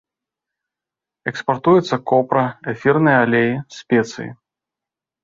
Экспартуецца 1.31 1.95
копра, 2.11 2.43
эфірныя 2.73 3.17
алеі, 3.27 3.53
спецыі. 3.77 4.27